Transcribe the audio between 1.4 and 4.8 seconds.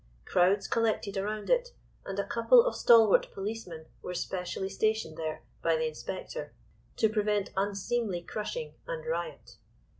it, and a couple of stalwart policemen were specially